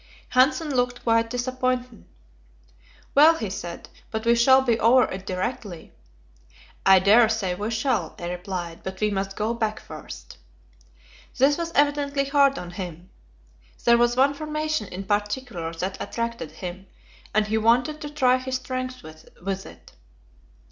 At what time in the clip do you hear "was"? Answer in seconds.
11.55-11.71, 13.99-14.17